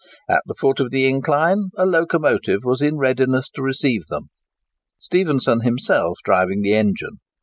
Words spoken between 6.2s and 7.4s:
driving the engine.